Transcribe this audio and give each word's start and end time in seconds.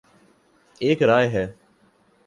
ایک 0.81 1.03
رائے 1.03 1.27
ہے 1.29 1.45